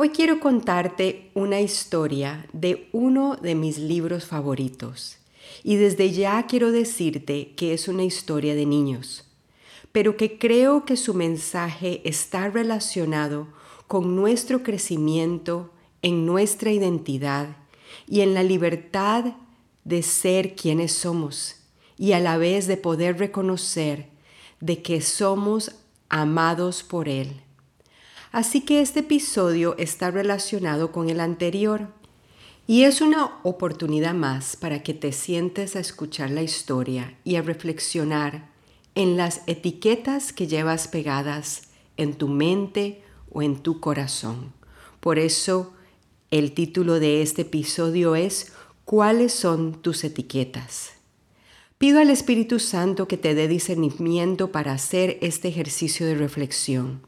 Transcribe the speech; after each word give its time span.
hoy 0.00 0.10
quiero 0.10 0.38
contarte 0.38 1.28
una 1.34 1.60
historia 1.60 2.46
de 2.52 2.88
uno 2.92 3.34
de 3.34 3.56
mis 3.56 3.78
libros 3.78 4.26
favoritos. 4.26 5.18
Y 5.64 5.74
desde 5.74 6.12
ya 6.12 6.46
quiero 6.46 6.70
decirte 6.70 7.52
que 7.56 7.72
es 7.72 7.88
una 7.88 8.04
historia 8.04 8.54
de 8.54 8.64
niños, 8.64 9.24
pero 9.90 10.16
que 10.16 10.38
creo 10.38 10.84
que 10.84 10.96
su 10.96 11.14
mensaje 11.14 12.00
está 12.04 12.48
relacionado 12.48 13.48
con 13.88 14.14
nuestro 14.14 14.62
crecimiento 14.62 15.72
en 16.00 16.26
nuestra 16.26 16.70
identidad 16.70 17.56
y 18.06 18.20
en 18.20 18.34
la 18.34 18.44
libertad 18.44 19.34
de 19.82 20.04
ser 20.04 20.54
quienes 20.54 20.92
somos 20.92 21.56
y 21.96 22.12
a 22.12 22.20
la 22.20 22.38
vez 22.38 22.68
de 22.68 22.76
poder 22.76 23.18
reconocer 23.18 24.06
de 24.60 24.80
que 24.80 25.00
somos 25.00 25.72
amados 26.08 26.84
por 26.84 27.08
Él. 27.08 27.47
Así 28.30 28.60
que 28.60 28.80
este 28.80 29.00
episodio 29.00 29.74
está 29.78 30.10
relacionado 30.10 30.92
con 30.92 31.08
el 31.08 31.20
anterior 31.20 31.88
y 32.66 32.84
es 32.84 33.00
una 33.00 33.38
oportunidad 33.44 34.12
más 34.12 34.54
para 34.54 34.82
que 34.82 34.92
te 34.92 35.12
sientes 35.12 35.74
a 35.74 35.80
escuchar 35.80 36.30
la 36.30 36.42
historia 36.42 37.16
y 37.24 37.36
a 37.36 37.42
reflexionar 37.42 38.50
en 38.94 39.16
las 39.16 39.40
etiquetas 39.46 40.34
que 40.34 40.46
llevas 40.46 40.88
pegadas 40.88 41.62
en 41.96 42.14
tu 42.14 42.28
mente 42.28 43.02
o 43.32 43.40
en 43.40 43.56
tu 43.62 43.80
corazón. 43.80 44.52
Por 45.00 45.18
eso 45.18 45.72
el 46.30 46.52
título 46.52 47.00
de 47.00 47.22
este 47.22 47.42
episodio 47.42 48.14
es 48.14 48.52
¿Cuáles 48.84 49.32
son 49.32 49.80
tus 49.80 50.04
etiquetas? 50.04 50.92
Pido 51.78 52.00
al 52.00 52.10
Espíritu 52.10 52.58
Santo 52.58 53.08
que 53.08 53.16
te 53.16 53.34
dé 53.34 53.48
discernimiento 53.48 54.52
para 54.52 54.72
hacer 54.72 55.16
este 55.22 55.48
ejercicio 55.48 56.06
de 56.06 56.16
reflexión. 56.16 57.07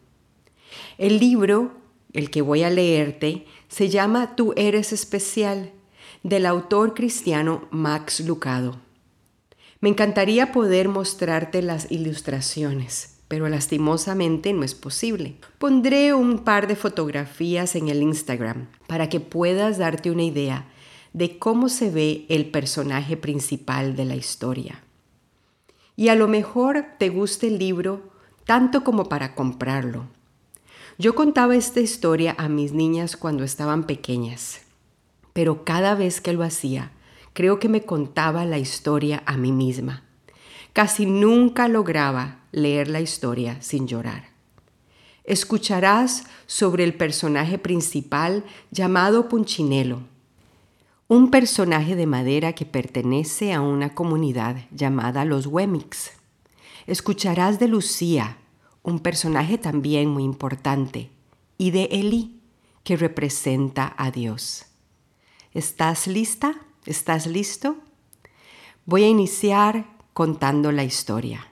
El 0.99 1.19
libro, 1.19 1.73
el 2.13 2.31
que 2.31 2.43
voy 2.43 2.63
a 2.63 2.71
leerte, 2.71 3.47
se 3.69 3.89
llama 3.89 4.37
Tú 4.37 4.53
eres 4.57 4.93
especial, 4.93 5.73
del 6.23 6.47
autor 6.47 6.95
cristiano 6.95 7.69
Max 7.71 8.21
Lucado. 8.21 8.77
Me 9.81 9.89
encantaría 9.89 10.53
poder 10.53 10.89
mostrarte 10.89 11.63
las 11.63 11.91
ilustraciones, 11.91 13.21
pero 13.29 13.49
lastimosamente 13.49 14.53
no 14.53 14.63
es 14.63 14.75
posible. 14.75 15.37
Pondré 15.59 16.13
un 16.13 16.41
par 16.41 16.67
de 16.67 16.77
fotografías 16.77 17.75
en 17.77 17.89
el 17.89 18.03
Instagram 18.03 18.69
para 18.87 19.09
que 19.09 19.21
puedas 19.21 19.79
darte 19.79 20.11
una 20.11 20.25
idea 20.25 20.67
de 21.13 21.39
cómo 21.39 21.69
se 21.69 21.91
ve 21.91 22.27
el 22.29 22.51
personaje 22.51 23.17
principal 23.17 23.97
de 23.97 24.05
la 24.05 24.17
historia. 24.17 24.83
Y 25.97 26.09
a 26.09 26.15
lo 26.15 26.29
mejor 26.29 26.85
te 26.99 27.09
guste 27.09 27.47
el 27.47 27.59
libro 27.59 28.03
tanto 28.45 28.85
como 28.85 29.09
para 29.09 29.35
comprarlo. 29.35 30.09
Yo 31.01 31.15
contaba 31.15 31.57
esta 31.57 31.81
historia 31.81 32.35
a 32.37 32.51
mis 32.51 32.75
niñas 32.75 33.17
cuando 33.17 33.43
estaban 33.43 33.85
pequeñas, 33.85 34.61
pero 35.33 35.65
cada 35.65 35.95
vez 35.95 36.21
que 36.21 36.35
lo 36.35 36.43
hacía, 36.43 36.93
creo 37.33 37.59
que 37.59 37.71
me 37.71 37.87
contaba 37.87 38.45
la 38.45 38.59
historia 38.59 39.23
a 39.25 39.39
mí 39.39 39.51
misma. 39.51 40.03
Casi 40.75 41.07
nunca 41.07 41.69
lograba 41.69 42.41
leer 42.53 42.89
la 42.89 43.01
historia 43.01 43.63
sin 43.63 43.89
llorar. 43.89 44.25
Escucharás 45.25 46.25
sobre 46.45 46.85
el 46.85 46.93
personaje 46.93 47.57
principal 47.57 48.45
llamado 48.71 49.27
Punchinelo, 49.31 50.03
un 51.09 51.31
personaje 51.31 51.97
de 51.97 52.05
madera 52.05 52.53
que 52.53 52.67
pertenece 52.67 53.55
a 53.55 53.63
una 53.63 53.95
comunidad 53.95 54.67
llamada 54.71 55.25
los 55.25 55.47
Wemix. 55.47 56.11
Escucharás 56.87 57.59
de 57.59 57.69
Lucía, 57.69 58.37
un 58.83 59.01
personaje 59.01 59.59
también 59.59 60.09
muy 60.09 60.25
importante, 60.25 61.11
y 61.59 61.71
de 61.71 61.85
Eli, 61.85 62.41
que 62.85 62.97
representa 62.97 63.95
a 63.99 64.11
Dios. 64.11 64.67
¿Estás 65.53 66.07
lista? 66.07 66.55
¿Estás 66.87 67.27
listo? 67.27 67.77
Voy 68.87 69.05
a 69.05 69.09
iniciar 69.09 69.87
contando 70.13 70.73
la 70.73 70.85
historia. 70.85 71.47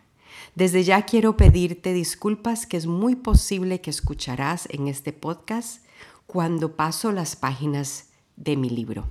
Desde 0.55 0.83
ya 0.83 1.03
quiero 1.03 1.37
pedirte 1.37 1.93
disculpas 1.93 2.67
que 2.67 2.77
es 2.77 2.87
muy 2.87 3.15
posible 3.15 3.81
que 3.81 3.91
escucharás 3.91 4.67
en 4.71 4.89
este 4.89 5.13
podcast 5.13 5.85
cuando 6.27 6.75
paso 6.75 7.13
las 7.13 7.37
páginas 7.37 8.09
de 8.37 8.57
mi 8.57 8.71
libro. 8.71 9.07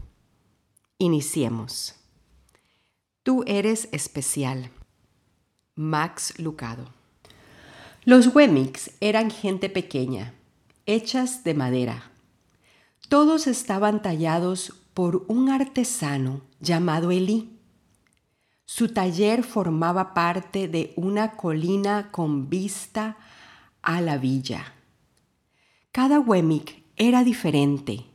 Iniciemos. 0.97 1.95
Tú 3.23 3.43
eres 3.45 3.87
especial. 3.91 4.71
Max 5.75 6.37
Lucado. 6.39 6.96
Los 8.09 8.33
Wemix 8.33 8.91
eran 9.01 9.29
gente 9.29 9.69
pequeña, 9.69 10.33
hechas 10.85 11.43
de 11.43 11.53
madera. 11.53 12.09
Todos 13.09 13.47
estaban 13.47 14.01
tallados 14.01 14.71
por 14.93 15.25
un 15.27 15.49
artesano 15.49 16.39
llamado 16.61 17.11
Elí. 17.11 17.59
Su 18.63 18.93
taller 18.93 19.43
formaba 19.43 20.13
parte 20.13 20.69
de 20.69 20.93
una 20.95 21.31
colina 21.31 22.07
con 22.09 22.49
vista 22.49 23.17
a 23.81 23.99
la 23.99 24.17
villa. 24.17 24.73
Cada 25.91 26.21
Wemix 26.21 26.75
era 26.95 27.25
diferente. 27.25 28.05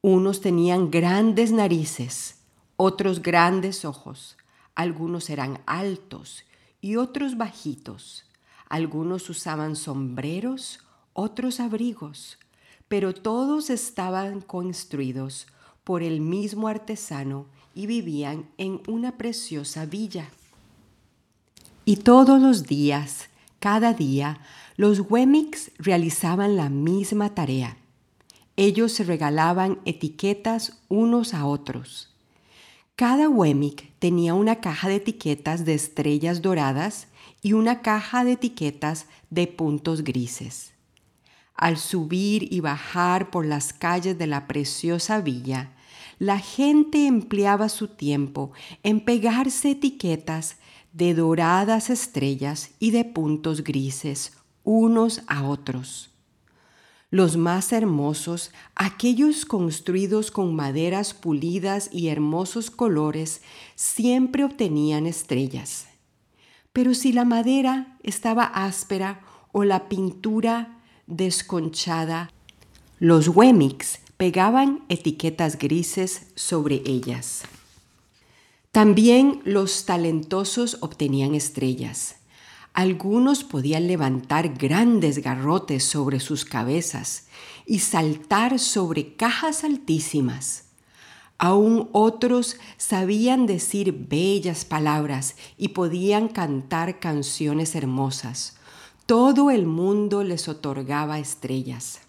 Unos 0.00 0.40
tenían 0.40 0.92
grandes 0.92 1.50
narices, 1.50 2.38
otros 2.76 3.20
grandes 3.20 3.84
ojos, 3.84 4.36
algunos 4.76 5.28
eran 5.28 5.60
altos 5.66 6.44
y 6.80 6.94
otros 6.94 7.36
bajitos. 7.36 8.27
Algunos 8.68 9.30
usaban 9.30 9.76
sombreros, 9.76 10.80
otros 11.14 11.58
abrigos, 11.58 12.38
pero 12.86 13.14
todos 13.14 13.70
estaban 13.70 14.40
construidos 14.40 15.46
por 15.84 16.02
el 16.02 16.20
mismo 16.20 16.68
artesano 16.68 17.46
y 17.74 17.86
vivían 17.86 18.50
en 18.58 18.82
una 18.86 19.16
preciosa 19.16 19.86
villa. 19.86 20.28
Y 21.86 21.96
todos 21.96 22.40
los 22.42 22.64
días, 22.64 23.30
cada 23.58 23.94
día, 23.94 24.40
los 24.76 25.10
Wemix 25.10 25.70
realizaban 25.78 26.56
la 26.56 26.68
misma 26.68 27.34
tarea. 27.34 27.78
Ellos 28.56 28.92
se 28.92 29.04
regalaban 29.04 29.78
etiquetas 29.86 30.78
unos 30.88 31.32
a 31.32 31.46
otros. 31.46 32.14
Cada 32.96 33.28
Wemix 33.28 33.84
tenía 33.98 34.34
una 34.34 34.56
caja 34.56 34.88
de 34.88 34.96
etiquetas 34.96 35.64
de 35.64 35.74
estrellas 35.74 36.42
doradas 36.42 37.08
y 37.42 37.52
una 37.52 37.82
caja 37.82 38.24
de 38.24 38.32
etiquetas 38.32 39.06
de 39.30 39.46
puntos 39.46 40.04
grises. 40.04 40.72
Al 41.54 41.76
subir 41.76 42.52
y 42.52 42.60
bajar 42.60 43.30
por 43.30 43.44
las 43.44 43.72
calles 43.72 44.16
de 44.18 44.26
la 44.26 44.46
preciosa 44.46 45.20
villa, 45.20 45.72
la 46.18 46.38
gente 46.38 47.06
empleaba 47.06 47.68
su 47.68 47.88
tiempo 47.88 48.52
en 48.82 49.00
pegarse 49.00 49.72
etiquetas 49.72 50.56
de 50.92 51.14
doradas 51.14 51.90
estrellas 51.90 52.70
y 52.78 52.90
de 52.90 53.04
puntos 53.04 53.62
grises 53.62 54.32
unos 54.64 55.22
a 55.28 55.44
otros. 55.44 56.10
Los 57.10 57.38
más 57.38 57.72
hermosos, 57.72 58.52
aquellos 58.74 59.46
construidos 59.46 60.30
con 60.30 60.54
maderas 60.54 61.14
pulidas 61.14 61.88
y 61.90 62.08
hermosos 62.08 62.70
colores, 62.70 63.40
siempre 63.76 64.44
obtenían 64.44 65.06
estrellas. 65.06 65.86
Pero 66.78 66.94
si 66.94 67.10
la 67.10 67.24
madera 67.24 67.98
estaba 68.04 68.44
áspera 68.44 69.20
o 69.50 69.64
la 69.64 69.88
pintura 69.88 70.78
desconchada, 71.08 72.30
los 73.00 73.26
Wemix 73.26 73.98
pegaban 74.16 74.84
etiquetas 74.88 75.58
grises 75.58 76.28
sobre 76.36 76.80
ellas. 76.86 77.42
También 78.70 79.40
los 79.42 79.86
talentosos 79.86 80.78
obtenían 80.80 81.34
estrellas. 81.34 82.14
Algunos 82.74 83.42
podían 83.42 83.88
levantar 83.88 84.50
grandes 84.56 85.18
garrotes 85.18 85.82
sobre 85.82 86.20
sus 86.20 86.44
cabezas 86.44 87.26
y 87.66 87.80
saltar 87.80 88.60
sobre 88.60 89.16
cajas 89.16 89.64
altísimas. 89.64 90.67
Aún 91.38 91.88
otros 91.92 92.56
sabían 92.76 93.46
decir 93.46 94.06
bellas 94.08 94.64
palabras 94.64 95.36
y 95.56 95.68
podían 95.68 96.28
cantar 96.28 96.98
canciones 96.98 97.76
hermosas. 97.76 98.56
Todo 99.06 99.50
el 99.50 99.64
mundo 99.64 100.24
les 100.24 100.48
otorgaba 100.48 101.20
estrellas. 101.20 102.00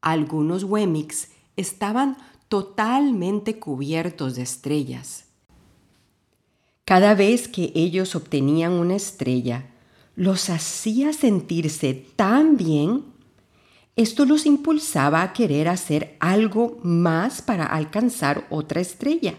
Algunos 0.00 0.64
Wemix 0.64 1.30
estaban 1.56 2.16
totalmente 2.48 3.58
cubiertos 3.58 4.36
de 4.36 4.42
estrellas. 4.42 5.24
Cada 6.84 7.14
vez 7.14 7.48
que 7.48 7.72
ellos 7.74 8.14
obtenían 8.14 8.72
una 8.72 8.96
estrella, 8.96 9.70
los 10.16 10.50
hacía 10.50 11.12
sentirse 11.12 11.94
tan 12.16 12.56
bien, 12.56 13.04
esto 13.94 14.24
los 14.24 14.46
impulsaba 14.46 15.22
a 15.22 15.32
querer 15.32 15.68
hacer 15.68 16.16
algo 16.18 16.78
más 16.82 17.42
para 17.42 17.66
alcanzar 17.66 18.46
otra 18.48 18.80
estrella. 18.80 19.34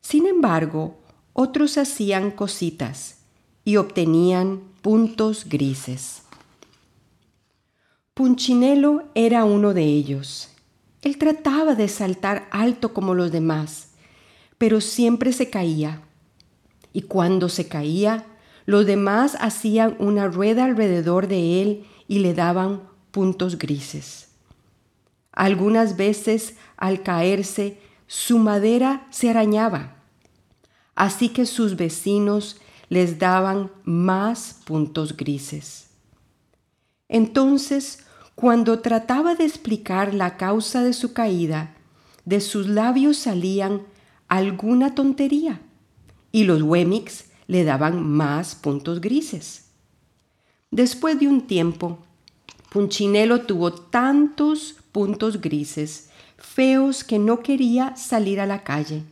Sin 0.00 0.26
embargo, 0.26 0.98
otros 1.34 1.76
hacían 1.76 2.30
cositas 2.30 3.18
y 3.64 3.76
obtenían 3.76 4.62
puntos 4.80 5.46
grises. 5.46 6.22
Punchinello 8.14 9.04
era 9.14 9.44
uno 9.44 9.74
de 9.74 9.84
ellos. 9.84 10.48
Él 11.02 11.18
trataba 11.18 11.74
de 11.74 11.88
saltar 11.88 12.48
alto 12.50 12.92
como 12.92 13.14
los 13.14 13.30
demás, 13.30 13.90
pero 14.58 14.80
siempre 14.80 15.32
se 15.32 15.50
caía. 15.50 16.02
Y 16.92 17.02
cuando 17.02 17.48
se 17.48 17.68
caía, 17.68 18.26
los 18.66 18.86
demás 18.86 19.36
hacían 19.40 19.96
una 19.98 20.28
rueda 20.28 20.64
alrededor 20.64 21.28
de 21.28 21.62
él 21.62 21.84
y 22.08 22.18
le 22.18 22.34
daban 22.34 22.89
puntos 23.10 23.58
grises. 23.58 24.28
Algunas 25.32 25.96
veces, 25.96 26.56
al 26.76 27.02
caerse, 27.02 27.78
su 28.06 28.38
madera 28.38 29.06
se 29.10 29.30
arañaba, 29.30 29.96
así 30.94 31.28
que 31.28 31.46
sus 31.46 31.76
vecinos 31.76 32.60
les 32.88 33.18
daban 33.18 33.70
más 33.84 34.60
puntos 34.64 35.16
grises. 35.16 35.90
Entonces, 37.08 38.04
cuando 38.34 38.80
trataba 38.80 39.34
de 39.34 39.44
explicar 39.44 40.14
la 40.14 40.36
causa 40.36 40.82
de 40.82 40.92
su 40.92 41.12
caída, 41.12 41.76
de 42.24 42.40
sus 42.40 42.66
labios 42.68 43.16
salían 43.16 43.82
alguna 44.28 44.94
tontería 44.94 45.60
y 46.32 46.44
los 46.44 46.62
Wemix 46.62 47.24
le 47.46 47.64
daban 47.64 48.02
más 48.02 48.54
puntos 48.54 49.00
grises. 49.00 49.66
Después 50.70 51.18
de 51.18 51.26
un 51.26 51.46
tiempo, 51.46 51.98
Punchinello 52.70 53.42
tuvo 53.42 53.72
tantos 53.72 54.76
puntos 54.92 55.40
grises 55.40 56.10
feos 56.38 57.04
que 57.04 57.18
no 57.18 57.40
quería 57.40 57.96
salir 57.96 58.40
a 58.40 58.46
la 58.46 58.62
calle. 58.62 59.02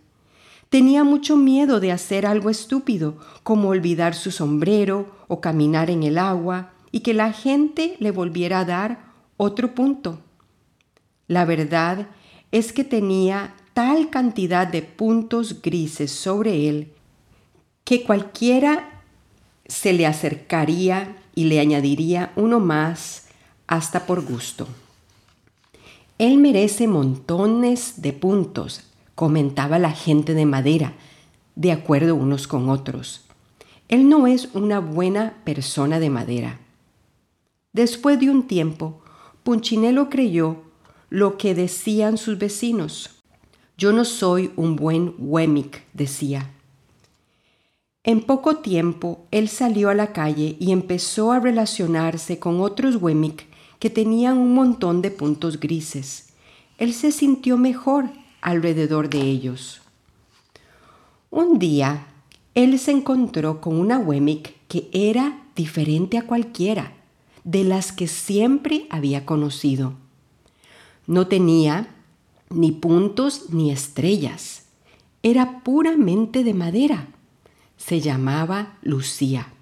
Tenía 0.71 1.05
mucho 1.05 1.37
miedo 1.37 1.81
de 1.81 1.93
hacer 1.93 2.25
algo 2.25 2.51
estúpido, 2.51 3.19
como 3.43 3.69
olvidar 3.69 4.15
su 4.15 4.31
sombrero 4.31 5.11
o 5.29 5.41
caminar 5.41 5.91
en 5.91 6.03
el 6.03 6.19
agua 6.19 6.71
y 6.91 7.01
que 7.01 7.15
la 7.15 7.33
gente 7.33 7.97
le 7.99 8.11
volviera 8.11 8.61
a 8.61 8.65
dar 8.65 9.13
otro 9.37 9.75
punto. 9.75 10.21
La 11.27 11.45
verdad 11.45 12.09
es 12.53 12.73
que 12.73 12.85
tenía 12.85 13.55
tal 13.75 14.09
cantidad 14.09 14.67
de 14.67 14.83
puntos 14.83 15.63
grises 15.63 16.11
sobre 16.11 16.69
él 16.69 16.93
que 17.85 18.03
cualquiera 18.03 19.03
se 19.67 19.93
le 19.95 20.07
acercaría 20.07 21.17
y 21.35 21.45
le 21.45 21.61
añadiría 21.61 22.33
uno 22.37 22.61
más 22.61 23.28
hasta 23.69 24.07
por 24.07 24.25
gusto. 24.25 24.67
Él 26.19 26.39
merece 26.39 26.89
montones 26.89 28.03
de 28.03 28.13
puntos, 28.13 28.81
comentaba 29.15 29.79
la 29.79 29.93
gente 29.93 30.35
de 30.35 30.47
madera, 30.47 30.95
de 31.55 31.71
acuerdo 31.71 32.17
unos 32.17 32.49
con 32.49 32.71
otros. 32.71 33.23
Él 33.89 34.09
no 34.09 34.27
es 34.27 34.49
una 34.55 34.81
buena 34.81 35.35
persona 35.45 36.01
de 36.01 36.11
madera. 36.11 36.59
Después 37.73 38.19
de 38.19 38.31
un 38.31 38.49
tiempo, 38.49 39.01
Punchinello 39.45 40.11
creyó 40.11 40.57
lo 41.11 41.39
que 41.39 41.55
decían 41.55 42.19
sus 42.19 42.39
vecinos. 42.39 43.11
Yo 43.77 43.93
no 43.93 44.05
soy 44.05 44.51
un 44.57 44.77
buen 44.77 45.15
Wemmick, 45.19 45.85
decía. 45.93 46.51
En 48.03 48.23
poco 48.23 48.57
tiempo, 48.57 49.27
él 49.31 49.49
salió 49.49 49.91
a 49.91 49.95
la 49.95 50.13
calle 50.13 50.57
y 50.59 50.73
empezó 50.73 51.33
a 51.33 51.41
relacionarse 51.41 52.39
con 52.39 52.61
otros 52.61 52.97
Wemmick 52.97 53.48
que 53.79 53.91
tenían 53.91 54.39
un 54.39 54.55
montón 54.55 55.03
de 55.03 55.11
puntos 55.11 55.61
grises. 55.61 56.31
Él 56.79 56.95
se 56.95 57.13
sintió 57.13 57.57
mejor 57.57 58.11
alrededor 58.41 59.09
de 59.09 59.21
ellos. 59.21 59.83
Un 61.31 61.59
día, 61.59 62.07
él 62.55 62.79
se 62.79 62.91
encontró 62.91 63.61
con 63.61 63.79
una 63.79 63.99
Wemmick 63.99 64.55
que 64.69 64.89
era 64.93 65.43
diferente 65.55 66.19
a 66.19 66.27
cualquiera 66.27 66.93
de 67.45 67.65
las 67.65 67.93
que 67.93 68.09
siempre 68.09 68.87
había 68.91 69.25
conocido. 69.25 69.95
No 71.07 71.27
tenía 71.27 71.95
ni 72.51 72.73
puntos 72.73 73.51
ni 73.51 73.71
estrellas. 73.71 74.65
Era 75.23 75.63
puramente 75.65 76.45
de 76.45 76.55
madera. 76.55 77.09
Se 77.77 78.01
llamaba 78.01 78.79
Lucía. 78.83 79.53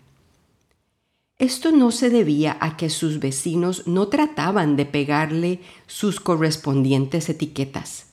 Esto 1.39 1.71
no 1.71 1.91
se 1.91 2.11
debía 2.11 2.57
a 2.61 2.77
que 2.77 2.89
sus 2.89 3.21
vecinos 3.21 3.87
no 3.87 4.09
trataban 4.09 4.77
de 4.77 4.87
pegarle 4.87 5.61
sus 5.87 6.21
correspondientes 6.21 7.29
etiquetas 7.29 8.07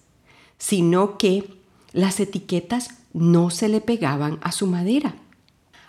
sino 0.63 1.17
que 1.17 1.49
las 1.91 2.21
etiquetas 2.21 2.97
no 3.11 3.49
se 3.49 3.67
le 3.67 3.81
pegaban 3.81 4.39
a 4.41 4.53
su 4.53 4.65
madera. 4.65 5.13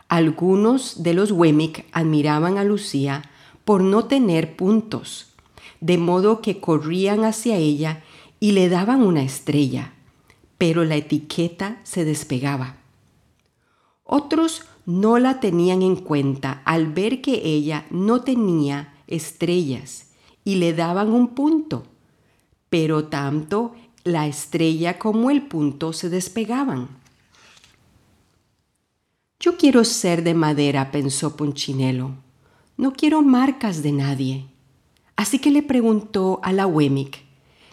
Algunos 0.09 1.05
de 1.05 1.15
los 1.15 1.31
Wemmick 1.31 1.87
admiraban 1.93 2.59
a 2.59 2.65
Lucía 2.65 3.31
por 3.65 3.85
no 3.85 4.07
tener 4.07 4.57
puntos, 4.57 5.29
de 5.81 5.97
modo 5.97 6.43
que 6.43 6.59
corrían 6.59 7.25
hacia 7.25 7.57
ella 7.57 8.03
y 8.41 8.51
le 8.51 8.69
daban 8.69 9.03
una 9.03 9.23
estrella, 9.23 9.93
pero 10.59 10.85
la 10.85 10.97
etiqueta 10.97 11.79
se 11.85 12.05
despegaba. 12.05 12.75
Otros 14.03 14.63
no 14.87 15.19
la 15.19 15.41
tenían 15.41 15.83
en 15.83 15.97
cuenta 15.97 16.63
al 16.65 16.93
ver 16.93 17.21
que 17.21 17.43
ella 17.45 17.87
no 17.91 18.23
tenía 18.23 18.95
estrellas 19.07 20.11
y 20.45 20.57
le 20.57 20.75
daban 20.75 21.11
un 21.11 21.29
punto, 21.29 21.85
pero 22.69 23.07
tanto 23.07 23.75
la 24.05 24.27
estrella 24.27 24.99
como 24.99 25.31
el 25.31 25.43
punto 25.43 25.93
se 25.93 26.11
despegaban. 26.11 26.89
Yo 29.41 29.57
quiero 29.57 29.85
ser 29.85 30.23
de 30.23 30.35
madera, 30.35 30.91
pensó 30.91 31.37
Punchinello. 31.37 32.11
No 32.77 32.93
quiero 32.93 33.23
marcas 33.23 33.83
de 33.83 33.93
nadie. 33.93 34.47
Así 35.17 35.39
que 35.39 35.51
le 35.51 35.63
preguntó 35.63 36.41
a 36.43 36.53
la 36.53 36.67
Wemmick, 36.67 37.23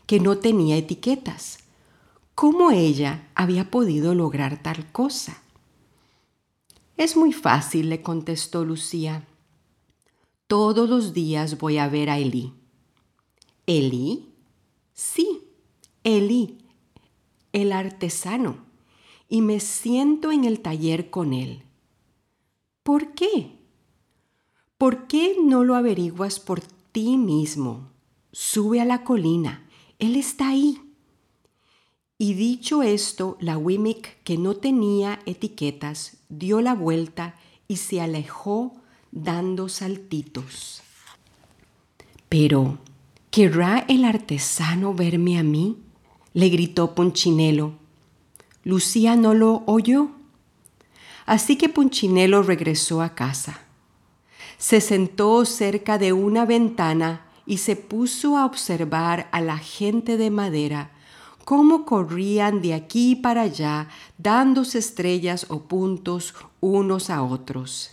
que 0.06 0.20
no 0.20 0.38
tenía 0.38 0.77
etiquetas, 0.77 1.60
cómo 2.36 2.72
ella 2.72 3.27
había 3.36 3.72
podido 3.72 4.13
lograr 4.13 4.62
tal 4.62 4.91
cosa. 4.91 5.41
Es 6.98 7.16
muy 7.16 7.34
fácil, 7.34 7.90
le 7.90 8.02
contestó 8.02 8.64
Lucía. 8.66 9.28
Todos 10.48 10.90
los 10.90 11.14
días 11.14 11.58
voy 11.58 11.78
a 11.78 11.88
ver 11.88 12.10
a 12.10 12.18
Elí. 12.18 12.54
¿Elí? 13.66 14.30
Sí, 14.94 15.42
Eli, 16.04 16.58
el 17.54 17.72
artesano, 17.72 18.58
y 19.30 19.42
me 19.42 19.60
siento 19.60 20.32
en 20.32 20.44
el 20.44 20.60
taller 20.60 21.10
con 21.10 21.34
él. 21.34 21.64
¿Por 22.84 23.14
qué? 23.14 23.58
¿Por 24.78 25.08
qué 25.08 25.38
no 25.42 25.64
lo 25.64 25.76
averiguas 25.76 26.40
por 26.40 26.62
ti 26.92 27.18
mismo? 27.18 27.92
Sube 28.32 28.82
a 28.82 28.86
la 28.86 29.04
colina, 29.04 29.68
él 30.00 30.16
está 30.16 30.50
ahí. 30.50 30.82
Y 32.22 32.36
dicho 32.36 32.84
esto, 32.84 33.36
la 33.40 33.58
Wimmick, 33.58 34.22
que 34.24 34.38
no 34.38 34.54
tenía 34.54 35.22
etiquetas, 35.25 36.18
dio 36.30 36.62
la 36.62 36.75
vuelta 36.75 37.34
y 37.68 37.78
se 37.78 38.00
alejó 38.00 38.75
dando 39.12 39.70
saltitos. 39.70 40.84
Pero, 42.30 42.78
¿querrá 43.32 43.86
el 43.88 44.06
artesano 44.06 44.94
verme 44.94 45.40
a 45.40 45.42
mí? 45.42 45.78
le 46.36 46.50
gritó 46.50 46.94
Punchinello. 46.94 47.72
Lucía 48.63 49.16
no 49.16 49.34
lo 49.34 49.63
oyó. 49.66 50.12
Así 51.25 51.56
que 51.56 51.70
Punchinello 51.70 52.44
regresó 52.44 53.01
a 53.01 53.16
casa. 53.16 53.62
Se 54.60 54.80
sentó 54.80 55.44
cerca 55.44 55.98
de 55.98 56.13
una 56.13 56.46
ventana 56.46 57.25
y 57.48 57.58
se 57.58 57.75
puso 57.75 58.38
a 58.38 58.46
observar 58.46 59.28
a 59.32 59.42
la 59.42 59.58
gente 59.58 60.18
de 60.18 60.30
madera 60.30 60.92
cómo 61.46 61.86
corrían 61.86 62.62
de 62.62 62.74
aquí 62.74 63.16
para 63.16 63.44
allá 63.44 63.88
dándose 64.18 64.80
estrellas 64.80 65.46
o 65.50 65.64
puntos 65.64 66.34
unos 66.60 67.10
a 67.10 67.24
otros. 67.24 67.92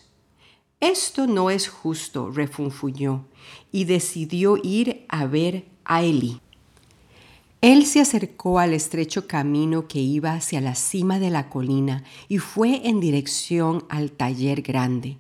Esto 0.81 1.27
no 1.27 1.51
es 1.51 1.69
justo, 1.69 2.31
refunfuñó, 2.31 3.27
y 3.73 3.85
decidió 3.85 4.57
ir 4.63 5.05
a 5.09 5.27
ver 5.27 5.65
a 5.85 6.03
Eli. 6.03 6.41
Él 7.61 7.87
se 7.87 8.01
acercó 8.01 8.61
al 8.61 8.73
estrecho 8.73 9.27
camino 9.27 9.89
que 9.89 9.99
iba 9.99 10.35
hacia 10.35 10.61
la 10.61 10.77
cima 10.77 11.19
de 11.19 11.31
la 11.31 11.49
colina 11.49 12.05
y 12.29 12.39
fue 12.39 12.89
en 12.89 13.01
dirección 13.01 13.85
al 13.89 14.13
taller 14.13 14.63
grande. 14.63 15.19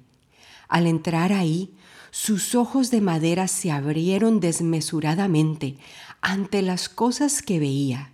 Al 0.69 0.87
entrar 0.87 1.33
ahí, 1.33 1.75
sus 2.13 2.55
ojos 2.55 2.93
de 2.93 3.01
madera 3.01 3.49
se 3.49 3.73
abrieron 3.73 4.39
desmesuradamente 4.39 5.79
ante 6.21 6.63
las 6.63 6.89
cosas 6.89 7.43
que 7.43 7.59
veía. 7.59 8.13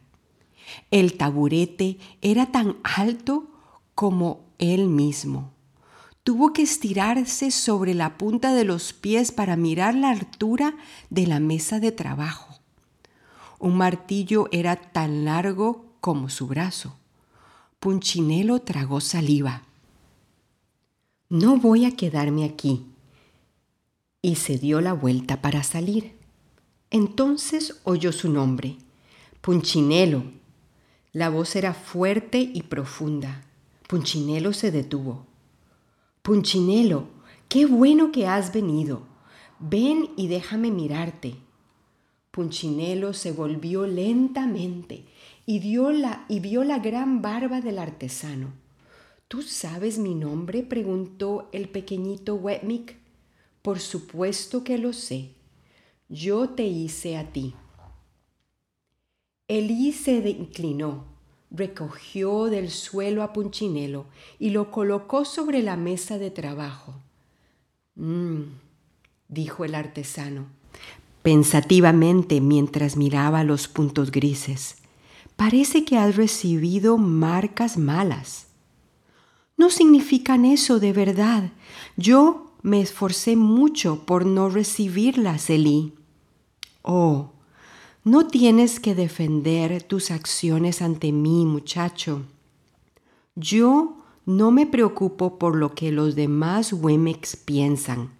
El 0.91 1.17
taburete 1.17 1.99
era 2.21 2.47
tan 2.47 2.77
alto 2.83 3.47
como 3.95 4.45
él 4.59 4.89
mismo. 4.89 5.53
Tuvo 6.23 6.53
que 6.53 6.63
estirarse 6.63 7.51
sobre 7.51 7.95
la 7.95 8.17
punta 8.17 8.55
de 8.55 8.65
los 8.65 8.93
pies 8.93 9.31
para 9.31 9.57
mirar 9.57 9.95
la 9.95 10.11
altura 10.11 10.75
de 11.11 11.27
la 11.27 11.39
mesa 11.39 11.81
de 11.81 11.93
trabajo. 11.93 12.55
Un 13.59 13.77
martillo 13.77 14.49
era 14.51 14.77
tan 14.77 15.25
largo 15.25 15.85
como 16.01 16.29
su 16.29 16.47
brazo. 16.47 16.97
Punchinelo 17.79 18.61
tragó 18.61 19.01
saliva. 19.01 19.63
No 21.29 21.59
voy 21.59 21.85
a 21.85 21.95
quedarme 21.95 22.45
aquí. 22.45 22.87
Y 24.23 24.37
se 24.37 24.57
dio 24.57 24.81
la 24.81 24.95
vuelta 24.95 25.43
para 25.43 25.63
salir. 25.63 26.17
Entonces 26.91 27.81
oyó 27.85 28.13
su 28.13 28.31
nombre, 28.31 28.77
Punchinelo. 29.41 30.25
La 31.15 31.31
voz 31.31 31.55
era 31.55 31.75
fuerte 31.75 32.41
y 32.41 32.65
profunda. 32.65 33.41
Punchinelo 33.87 34.53
se 34.53 34.73
detuvo. 34.73 35.27
Punchinelo, 36.23 37.07
qué 37.49 37.67
bueno 37.67 38.11
que 38.11 38.27
has 38.27 38.53
venido. 38.53 39.03
Ven 39.61 40.11
y 40.17 40.27
déjame 40.27 40.73
mirarte. 40.73 41.37
Punchinelo 42.33 43.13
se 43.13 43.31
volvió 43.31 43.87
lentamente 43.87 45.05
y, 45.47 45.61
dio 45.61 45.93
la, 45.93 46.25
y 46.29 46.41
vio 46.41 46.65
la 46.65 46.81
gran 46.81 47.23
barba 47.23 47.61
del 47.61 47.79
artesano. 47.79 48.53
¿Tú 49.29 49.43
sabes 49.43 49.99
mi 49.99 50.17
nombre? 50.17 50.65
preguntó 50.65 51.49
el 51.53 51.69
pequeñito 51.69 52.35
Wetmick. 52.35 52.97
Por 53.63 53.79
supuesto 53.79 54.65
que 54.65 54.79
lo 54.79 54.93
sé. 54.93 55.31
Yo 56.09 56.49
te 56.51 56.65
hice 56.65 57.17
a 57.17 57.31
ti. 57.33 57.55
Elí 59.47 59.93
se 59.93 60.27
inclinó, 60.31 61.05
recogió 61.51 62.45
del 62.47 62.71
suelo 62.71 63.23
a 63.23 63.35
Punchinelo 63.35 64.07
y 64.39 64.51
lo 64.51 64.71
colocó 64.71 65.27
sobre 65.27 65.63
la 65.63 65.77
mesa 65.77 66.17
de 66.17 66.31
trabajo. 66.31 66.95
Mmm, 67.95 68.45
dijo 69.29 69.67
el 69.67 69.75
artesano, 69.75 70.47
pensativamente 71.23 72.41
mientras 72.41 72.97
miraba 72.97 73.45
los 73.45 73.69
puntos 73.69 74.11
grises. 74.11 74.77
Parece 75.37 75.85
que 75.85 75.99
has 75.99 76.17
recibido 76.17 76.97
marcas 76.97 77.77
malas. 77.77 78.47
No 79.59 79.69
significan 79.69 80.47
eso 80.47 80.81
de 80.81 80.95
verdad. 80.95 81.53
Yo 81.99 82.55
me 82.63 82.81
esforcé 82.81 83.37
mucho 83.37 84.07
por 84.07 84.25
no 84.25 84.49
recibirlas, 84.49 85.51
Elí. 85.51 85.93
Oh, 86.81 87.34
no 88.05 88.27
tienes 88.27 88.81
que 88.81 88.95
defender 88.95 89.83
tus 89.83 90.11
acciones 90.11 90.83
ante 90.83 91.11
mí, 91.11 91.47
muchacho. 91.47 92.23
Yo 93.35 93.97
no 94.27 94.51
me 94.51 94.67
preocupo 94.67 95.39
por 95.39 95.57
lo 95.57 95.75
que 95.75 95.91
los 95.91 96.15
demás 96.15 96.75
Wemex 96.75 97.35
piensan. 97.37 98.11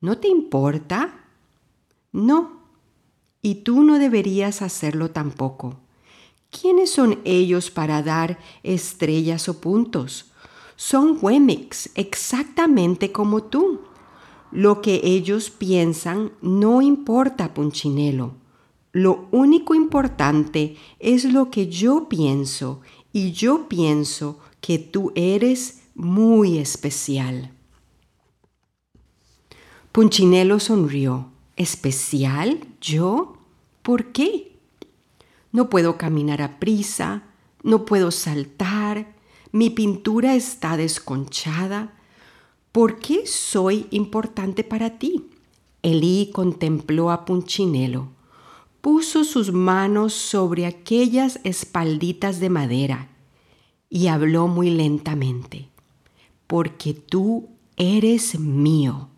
¿No 0.00 0.16
te 0.16 0.28
importa? 0.28 1.26
No. 2.12 2.62
Y 3.42 3.56
tú 3.56 3.82
no 3.84 3.98
deberías 3.98 4.62
hacerlo 4.62 5.10
tampoco. 5.10 5.76
¿Quiénes 6.50 6.90
son 6.90 7.18
ellos 7.24 7.70
para 7.70 8.02
dar 8.02 8.38
estrellas 8.62 9.50
o 9.50 9.60
puntos? 9.60 10.32
Son 10.76 11.18
Wemex, 11.20 11.90
exactamente 11.94 13.12
como 13.12 13.42
tú. 13.42 13.82
Lo 14.50 14.80
que 14.80 15.00
ellos 15.04 15.50
piensan 15.50 16.32
no 16.40 16.80
importa, 16.80 17.52
Punchinelo. 17.52 18.41
Lo 18.92 19.26
único 19.30 19.74
importante 19.74 20.76
es 20.98 21.24
lo 21.24 21.50
que 21.50 21.68
yo 21.68 22.08
pienso 22.08 22.82
y 23.12 23.32
yo 23.32 23.68
pienso 23.68 24.38
que 24.60 24.78
tú 24.78 25.12
eres 25.14 25.82
muy 25.94 26.58
especial. 26.58 27.52
Punchinelo 29.92 30.60
sonrió. 30.60 31.28
¿Especial? 31.56 32.60
¿Yo? 32.80 33.36
¿Por 33.82 34.12
qué? 34.12 34.56
No 35.52 35.68
puedo 35.68 35.98
caminar 35.98 36.40
a 36.40 36.58
prisa, 36.58 37.24
no 37.62 37.84
puedo 37.84 38.10
saltar, 38.10 39.14
mi 39.52 39.68
pintura 39.68 40.34
está 40.34 40.78
desconchada. 40.78 41.92
¿Por 42.72 43.00
qué 43.00 43.26
soy 43.26 43.86
importante 43.90 44.64
para 44.64 44.98
ti? 44.98 45.28
Elí 45.82 46.30
contempló 46.32 47.10
a 47.10 47.26
Punchinelo. 47.26 48.08
Puso 48.82 49.24
sus 49.24 49.52
manos 49.52 50.12
sobre 50.12 50.66
aquellas 50.66 51.40
espalditas 51.44 52.40
de 52.40 52.50
madera 52.50 53.08
y 53.88 54.08
habló 54.08 54.48
muy 54.48 54.70
lentamente. 54.70 55.68
Porque 56.46 56.92
tú 56.92 57.48
eres 57.76 58.38
mío. 58.38 59.08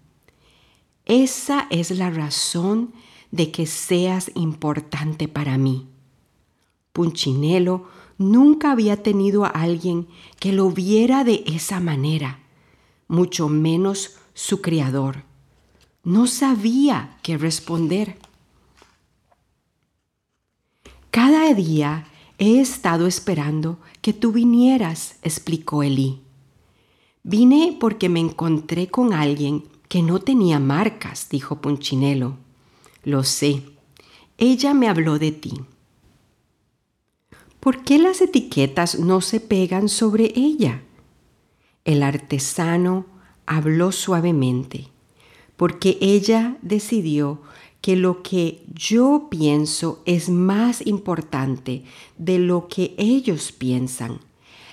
Esa 1.07 1.67
es 1.71 1.91
la 1.91 2.11
razón 2.11 2.93
de 3.31 3.51
que 3.51 3.67
seas 3.67 4.31
importante 4.35 5.29
para 5.29 5.59
mí. 5.59 5.87
Punchinelo 6.93 7.89
nunca 8.19 8.71
había 8.71 9.03
tenido 9.03 9.45
a 9.45 9.49
alguien 9.49 10.07
que 10.39 10.53
lo 10.53 10.71
viera 10.71 11.25
de 11.25 11.43
esa 11.47 11.81
manera, 11.81 12.41
mucho 13.09 13.49
menos 13.49 14.17
su 14.35 14.61
criador. 14.61 15.25
No 16.05 16.27
sabía 16.27 17.19
qué 17.23 17.39
responder. 17.39 18.19
Cada 21.15 21.55
día 21.55 22.09
he 22.39 22.61
estado 22.61 23.07
esperando 23.07 23.79
que 24.03 24.13
tú 24.13 24.33
vinieras, 24.33 25.21
explicó 25.23 25.85
Elí. 25.85 26.23
Vine 27.23 27.77
porque 27.79 28.09
me 28.09 28.19
encontré 28.19 28.89
con 28.89 29.13
alguien 29.13 29.63
que 29.89 30.03
no 30.03 30.19
tenía 30.19 30.59
marcas, 30.59 31.29
dijo 31.29 31.61
Punchinelo. 31.61 32.37
Lo 33.05 33.23
sé. 33.23 33.63
Ella 34.39 34.75
me 34.75 34.89
habló 34.89 35.21
de 35.21 35.31
ti. 35.31 35.55
¿por 37.61 37.85
qué 37.85 38.01
las 38.01 38.21
etiquetas 38.21 38.99
no 38.99 39.21
se 39.21 39.39
pegan 39.39 39.89
sobre 39.89 40.33
ella? 40.35 40.83
El 41.85 42.03
artesano 42.03 43.07
habló 43.47 43.93
suavemente, 43.93 44.89
porque 45.57 45.97
ella 46.01 46.57
decidió 46.61 47.41
que 47.85 47.97
lo 47.97 48.23
que 48.23 48.65
yo 48.73 49.27
pienso 49.29 50.03
es 50.07 50.31
más 50.31 50.87
importante 50.87 51.85
de 52.17 52.39
lo 52.39 52.67
que 52.67 52.95
ellos 52.97 53.53
piensan. 53.53 54.21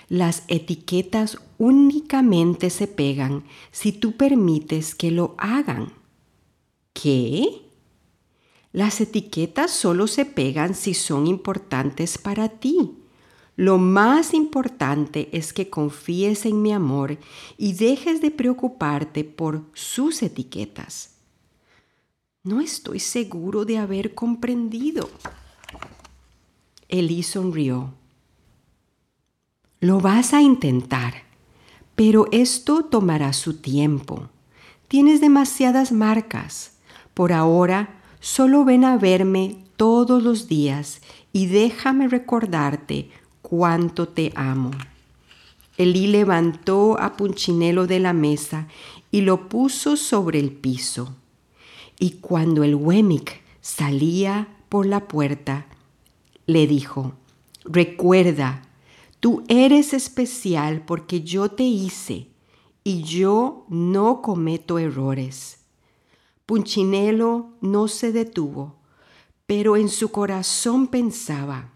Las 0.07 0.43
etiquetas 0.47 1.37
únicamente 1.57 2.69
se 2.69 2.87
pegan 2.87 3.43
si 3.69 3.91
tú 3.91 4.13
permites 4.13 4.95
que 4.95 5.11
lo 5.11 5.35
hagan. 5.37 5.91
¿Qué? 6.93 7.63
Las 8.71 9.01
etiquetas 9.01 9.71
solo 9.71 10.07
se 10.07 10.23
pegan 10.23 10.73
si 10.73 10.93
son 10.93 11.27
importantes 11.27 12.17
para 12.17 12.47
ti. 12.47 12.93
Lo 13.57 13.77
más 13.77 14.33
importante 14.33 15.27
es 15.33 15.51
que 15.51 15.69
confíes 15.69 16.45
en 16.45 16.61
mi 16.61 16.71
amor 16.71 17.17
y 17.57 17.73
dejes 17.73 18.21
de 18.21 18.31
preocuparte 18.31 19.25
por 19.25 19.65
sus 19.73 20.23
etiquetas. 20.23 21.10
No 22.43 22.59
estoy 22.61 22.99
seguro 22.99 23.65
de 23.65 23.77
haber 23.77 24.15
comprendido. 24.15 25.09
Elí 26.89 27.23
sonrió. 27.23 27.93
Lo 29.79 29.99
vas 29.99 30.33
a 30.33 30.41
intentar, 30.41 31.23
pero 31.95 32.27
esto 32.31 32.85
tomará 32.85 33.33
su 33.33 33.57
tiempo. 33.57 34.29
Tienes 34.87 35.21
demasiadas 35.21 35.91
marcas. 35.91 36.73
Por 37.13 37.33
ahora, 37.33 38.01
Solo 38.21 38.63
ven 38.65 38.85
a 38.85 38.97
verme 38.97 39.65
todos 39.77 40.21
los 40.21 40.47
días 40.47 41.01
y 41.33 41.47
déjame 41.47 42.07
recordarte 42.07 43.09
cuánto 43.41 44.07
te 44.07 44.31
amo. 44.35 44.69
Elí 45.75 46.05
levantó 46.05 46.99
a 46.99 47.17
Punchinelo 47.17 47.87
de 47.87 47.99
la 47.99 48.13
mesa 48.13 48.67
y 49.09 49.21
lo 49.21 49.49
puso 49.49 49.97
sobre 49.97 50.37
el 50.39 50.51
piso. 50.51 51.15
Y 51.99 52.11
cuando 52.21 52.63
el 52.63 52.75
Wemmick 52.75 53.41
salía 53.61 54.47
por 54.69 54.85
la 54.85 55.07
puerta, 55.07 55.67
le 56.45 56.67
dijo, 56.67 57.13
recuerda, 57.63 58.63
tú 59.19 59.43
eres 59.47 59.93
especial 59.93 60.83
porque 60.85 61.21
yo 61.21 61.49
te 61.49 61.63
hice 61.63 62.27
y 62.83 63.03
yo 63.03 63.65
no 63.69 64.21
cometo 64.21 64.79
errores. 64.79 65.59
Punchinelo 66.45 67.51
no 67.61 67.87
se 67.87 68.11
detuvo, 68.11 68.75
pero 69.45 69.77
en 69.77 69.89
su 69.89 70.09
corazón 70.09 70.87
pensaba, 70.87 71.71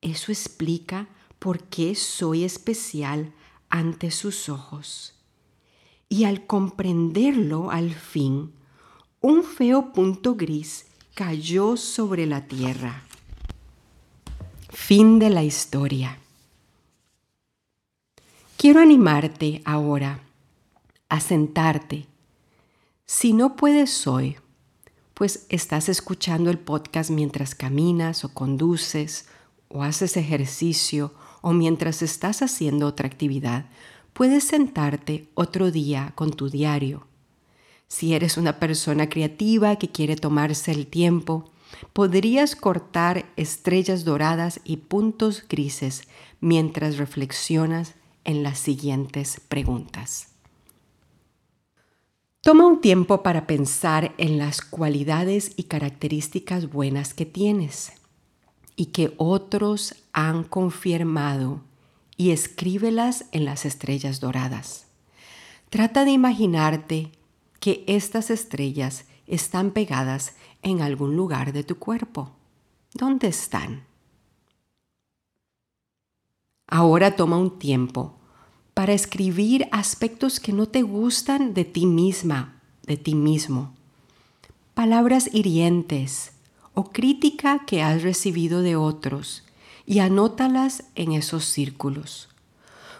eso 0.00 0.30
explica 0.30 1.08
por 1.38 1.64
qué 1.64 1.94
soy 1.94 2.44
especial 2.44 3.32
ante 3.68 4.10
sus 4.10 4.48
ojos. 4.48 5.14
Y 6.08 6.24
al 6.24 6.46
comprenderlo 6.46 7.70
al 7.70 7.92
fin, 7.92 8.52
un 9.28 9.42
feo 9.42 9.92
punto 9.92 10.36
gris 10.36 10.86
cayó 11.12 11.76
sobre 11.76 12.26
la 12.26 12.46
tierra. 12.46 13.02
Fin 14.68 15.18
de 15.18 15.30
la 15.30 15.42
historia. 15.42 16.20
Quiero 18.56 18.78
animarte 18.78 19.62
ahora 19.64 20.20
a 21.08 21.18
sentarte. 21.18 22.06
Si 23.04 23.32
no 23.32 23.56
puedes 23.56 24.06
hoy, 24.06 24.36
pues 25.12 25.46
estás 25.48 25.88
escuchando 25.88 26.48
el 26.48 26.60
podcast 26.60 27.10
mientras 27.10 27.56
caminas 27.56 28.24
o 28.24 28.32
conduces 28.32 29.26
o 29.66 29.82
haces 29.82 30.16
ejercicio 30.16 31.12
o 31.42 31.52
mientras 31.52 32.00
estás 32.00 32.42
haciendo 32.42 32.86
otra 32.86 33.08
actividad, 33.08 33.66
puedes 34.12 34.44
sentarte 34.44 35.28
otro 35.34 35.72
día 35.72 36.12
con 36.14 36.30
tu 36.30 36.48
diario. 36.48 37.08
Si 37.88 38.14
eres 38.14 38.36
una 38.36 38.58
persona 38.58 39.08
creativa 39.08 39.76
que 39.76 39.88
quiere 39.88 40.16
tomarse 40.16 40.72
el 40.72 40.86
tiempo, 40.86 41.50
podrías 41.92 42.56
cortar 42.56 43.26
estrellas 43.36 44.04
doradas 44.04 44.60
y 44.64 44.78
puntos 44.78 45.44
grises 45.48 46.02
mientras 46.40 46.96
reflexionas 46.96 47.94
en 48.24 48.42
las 48.42 48.58
siguientes 48.58 49.40
preguntas. 49.48 50.28
Toma 52.40 52.66
un 52.66 52.80
tiempo 52.80 53.22
para 53.22 53.46
pensar 53.46 54.14
en 54.18 54.38
las 54.38 54.60
cualidades 54.60 55.52
y 55.56 55.64
características 55.64 56.70
buenas 56.70 57.12
que 57.12 57.26
tienes 57.26 57.92
y 58.76 58.86
que 58.86 59.14
otros 59.16 59.96
han 60.12 60.44
confirmado 60.44 61.62
y 62.16 62.30
escríbelas 62.30 63.24
en 63.32 63.44
las 63.44 63.64
estrellas 63.64 64.20
doradas. 64.20 64.86
Trata 65.70 66.04
de 66.04 66.12
imaginarte 66.12 67.10
que 67.66 67.82
estas 67.88 68.30
estrellas 68.30 69.06
están 69.26 69.72
pegadas 69.72 70.36
en 70.62 70.82
algún 70.82 71.16
lugar 71.16 71.52
de 71.52 71.64
tu 71.64 71.80
cuerpo. 71.80 72.30
¿Dónde 72.94 73.26
están? 73.26 73.82
Ahora 76.68 77.16
toma 77.16 77.38
un 77.38 77.58
tiempo 77.58 78.14
para 78.72 78.92
escribir 78.92 79.66
aspectos 79.72 80.38
que 80.38 80.52
no 80.52 80.68
te 80.68 80.82
gustan 80.82 81.54
de 81.54 81.64
ti 81.64 81.86
misma, 81.86 82.62
de 82.84 82.98
ti 82.98 83.16
mismo. 83.16 83.74
Palabras 84.74 85.28
hirientes, 85.32 86.34
o 86.72 86.92
crítica 86.92 87.64
que 87.66 87.82
has 87.82 88.04
recibido 88.04 88.62
de 88.62 88.76
otros 88.76 89.42
y 89.86 89.98
anótalas 89.98 90.84
en 90.94 91.10
esos 91.10 91.46
círculos. 91.46 92.28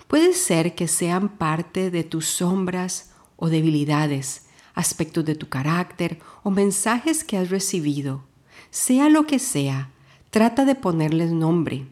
Puede 0.09 0.33
ser 0.33 0.75
que 0.75 0.89
sean 0.89 1.29
parte 1.39 1.93
de 1.93 2.03
tus 2.03 2.27
sombras 2.27 3.13
o 3.37 3.49
debilidades, 3.49 4.46
aspectos 4.77 5.25
de 5.25 5.35
tu 5.35 5.49
carácter 5.49 6.21
o 6.45 6.51
mensajes 6.51 7.25
que 7.25 7.37
has 7.37 7.51
recibido. 7.51 8.23
Sea 8.71 9.09
lo 9.09 9.27
que 9.27 9.41
sea, 9.41 9.91
trata 10.31 10.65
de 10.65 10.77
ponerles 10.77 11.33
nombre 11.33 11.87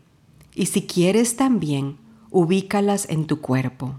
y 0.54 0.66
si 0.66 0.86
quieres 0.86 1.36
también, 1.36 1.98
ubícalas 2.30 3.08
en 3.08 3.26
tu 3.26 3.40
cuerpo. 3.40 3.96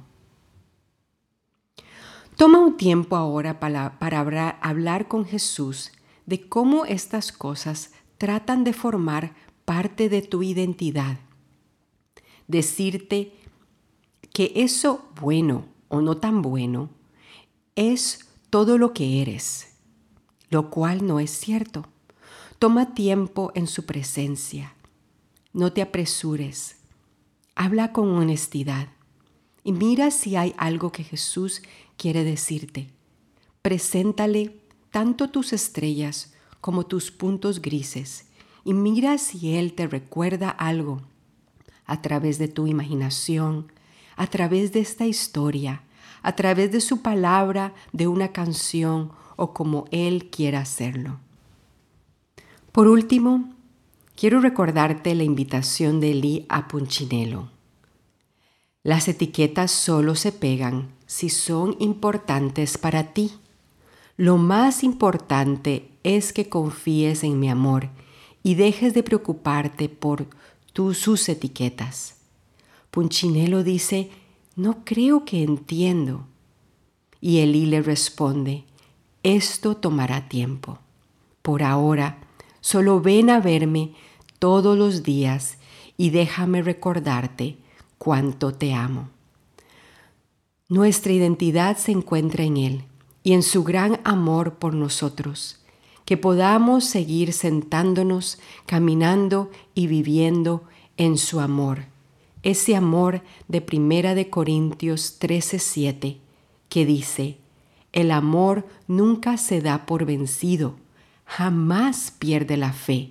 Toma 2.37 2.59
un 2.59 2.75
tiempo 2.77 3.15
ahora 3.15 3.59
para, 3.59 4.57
hablar 4.61 5.07
con 5.07 5.25
Jesús 5.25 5.91
de 6.25 6.47
cómo 6.47 6.85
estas 6.85 7.31
cosas 7.31 7.91
tratan 8.17 8.63
de 8.63 8.73
formar 8.73 9.33
parte 9.63 10.09
de 10.09 10.21
tu 10.21 10.43
identidad. 10.43 11.17
Decirte 12.47 13.33
que 14.33 14.51
eso 14.55 15.07
bueno 15.19 15.65
o 15.87 16.01
no 16.01 16.17
tan 16.17 16.41
bueno 16.41 16.89
es 17.75 18.24
todo 18.55 18.77
lo 18.77 18.93
que 18.93 19.21
eres, 19.21 19.67
lo 20.49 20.69
cual 20.69 21.05
no 21.05 21.19
es 21.19 21.29
cierto. 21.29 21.89
Toma 22.57 22.93
tiempo 22.93 23.51
en 23.53 23.67
su 23.67 23.85
presencia. 23.85 24.75
No 25.51 25.73
te 25.73 25.81
apresures. 25.81 26.77
Habla 27.53 27.91
con 27.91 28.11
honestidad 28.11 28.87
y 29.65 29.73
mira 29.73 30.09
si 30.09 30.37
hay 30.37 30.55
algo 30.57 30.93
que 30.93 31.03
Jesús 31.03 31.63
quiere 31.97 32.23
decirte. 32.23 32.87
Preséntale 33.61 34.55
tanto 34.89 35.29
tus 35.31 35.51
estrellas 35.51 36.33
como 36.61 36.85
tus 36.85 37.11
puntos 37.11 37.61
grises 37.61 38.27
y 38.63 38.73
mira 38.73 39.17
si 39.17 39.57
Él 39.57 39.73
te 39.73 39.85
recuerda 39.85 40.49
algo 40.49 41.01
a 41.85 42.01
través 42.01 42.37
de 42.37 42.47
tu 42.47 42.67
imaginación, 42.67 43.69
a 44.15 44.27
través 44.27 44.71
de 44.71 44.79
esta 44.79 45.05
historia, 45.05 45.83
a 46.25 46.35
través 46.35 46.71
de 46.71 46.81
su 46.81 47.03
palabra, 47.03 47.75
de 47.93 48.07
una 48.07 48.29
canción 48.29 49.11
o 49.35 49.53
como 49.53 49.85
Él 49.91 50.31
quiera 50.31 50.61
hacerlo. 50.61 51.19
Por 52.71 52.87
último, 52.87 53.53
quiero 54.15 54.41
recordarte 54.41 55.13
la 55.13 55.21
invitación 55.21 55.99
de 55.99 56.15
Lee 56.15 56.45
a 56.49 56.67
Punchinello. 56.67 57.51
Las 58.81 59.07
etiquetas 59.07 59.69
solo 59.69 60.15
se 60.15 60.31
pegan 60.31 60.89
si 61.05 61.29
son 61.29 61.75
importantes 61.77 62.79
para 62.79 63.13
ti. 63.13 63.31
Lo 64.17 64.37
más 64.37 64.83
importante 64.83 65.91
es 66.01 66.33
que 66.33 66.49
confíes 66.49 67.23
en 67.23 67.39
mi 67.39 67.51
amor 67.51 67.89
y 68.41 68.55
dejes 68.55 68.95
de 68.95 69.03
preocuparte 69.03 69.89
por 69.89 70.25
tus 70.73 70.97
sus 70.97 71.29
etiquetas. 71.29 72.15
Punchinello 72.89 73.63
dice, 73.63 74.09
no 74.55 74.85
creo 74.85 75.25
que 75.25 75.43
entiendo. 75.43 76.25
Y 77.21 77.39
Elí 77.39 77.65
le 77.65 77.81
responde, 77.81 78.65
esto 79.23 79.75
tomará 79.75 80.29
tiempo. 80.29 80.79
Por 81.41 81.63
ahora, 81.63 82.19
solo 82.61 83.01
ven 83.01 83.29
a 83.29 83.39
verme 83.39 83.93
todos 84.39 84.77
los 84.77 85.03
días 85.03 85.57
y 85.97 86.09
déjame 86.09 86.61
recordarte 86.61 87.57
cuánto 87.97 88.53
te 88.53 88.73
amo. 88.73 89.09
Nuestra 90.67 91.13
identidad 91.13 91.77
se 91.77 91.91
encuentra 91.91 92.43
en 92.43 92.57
Él 92.57 92.83
y 93.23 93.33
en 93.33 93.43
su 93.43 93.63
gran 93.63 93.99
amor 94.03 94.55
por 94.55 94.73
nosotros, 94.73 95.59
que 96.05 96.17
podamos 96.17 96.85
seguir 96.85 97.33
sentándonos, 97.33 98.39
caminando 98.65 99.49
y 99.73 99.87
viviendo 99.87 100.63
en 100.97 101.17
su 101.17 101.39
amor. 101.39 101.85
Ese 102.45 102.75
amor 102.75 103.23
de 103.47 103.59
Primera 103.59 104.13
de 104.13 104.29
Corintios 104.29 105.17
13:7 105.19 106.17
que 106.69 106.85
dice, 106.85 107.37
el 107.91 108.11
amor 108.11 108.67
nunca 108.87 109.37
se 109.37 109.61
da 109.61 109.87
por 109.87 110.05
vencido, 110.05 110.75
jamás 111.25 112.13
pierde 112.19 112.55
la 112.55 112.71
fe, 112.71 113.09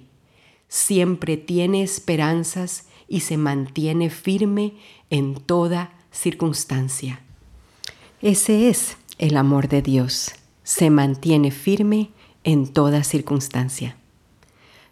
siempre 0.69 1.37
tiene 1.37 1.83
esperanzas 1.83 2.87
y 3.09 3.21
se 3.21 3.37
mantiene 3.37 4.09
firme 4.09 4.75
en 5.11 5.35
toda 5.35 5.93
circunstancia. 6.13 7.21
Ese 8.23 8.69
es 8.69 8.97
el 9.19 9.37
amor 9.37 9.67
de 9.67 9.83
Dios 9.83 10.31
se 10.63 10.91
mantiene 10.91 11.51
firme 11.51 12.11
en 12.45 12.69
toda 12.69 13.03
circunstancia. 13.03 13.97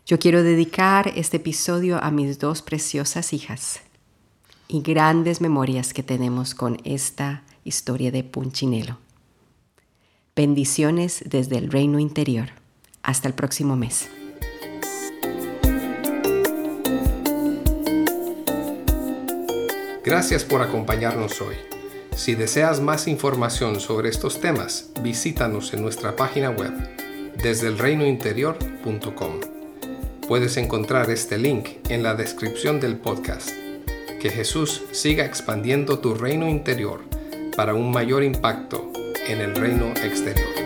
Yo 0.05 0.19
quiero 0.19 0.43
dedicar 0.43 1.13
este 1.15 1.37
episodio 1.37 2.03
a 2.03 2.11
mis 2.11 2.41
dos 2.41 2.61
preciosas 2.61 3.33
hijas 3.33 3.81
y 4.73 4.81
grandes 4.81 5.43
memorias 5.43 5.93
que 5.93 6.03
tenemos 6.03 6.55
con 6.55 6.79
esta 6.85 7.43
historia 7.63 8.11
de 8.11 8.25
Punchinelo. 8.25 8.97
Bendiciones 10.35 11.23
desde 11.27 11.59
el 11.59 11.71
reino 11.71 11.99
interior. 11.99 12.49
Hasta 13.03 13.29
el 13.29 13.35
próximo 13.35 13.77
mes. 13.77 14.09
Gracias 20.03 20.45
por 20.47 20.63
acompañarnos 20.63 21.43
hoy. 21.43 21.57
Si 22.17 22.35
deseas 22.35 22.81
más 22.81 23.09
información 23.09 23.79
sobre 23.79 24.09
estos 24.09 24.41
temas, 24.41 24.91
visítanos 25.03 25.75
en 25.75 25.83
nuestra 25.83 26.17
página 26.17 26.49
web 26.49 26.73
desde 27.43 27.69
el 27.69 27.79
reinointerior.com. 27.79 29.33
Puedes 30.27 30.57
encontrar 30.57 31.11
este 31.11 31.37
link 31.37 31.69
en 31.91 32.03
la 32.03 32.15
descripción 32.15 32.81
del 32.81 32.97
podcast. 32.97 33.62
Que 34.23 34.31
Jesús 34.31 34.85
siga 34.93 35.25
expandiendo 35.25 35.99
tu 35.99 36.15
reino 36.15 36.49
interior 36.49 37.01
para 37.57 37.75
un 37.75 37.91
mayor 37.91 38.23
impacto 38.23 38.93
en 39.27 39.41
el 39.41 39.57
reino 39.57 39.89
exterior. 40.01 40.62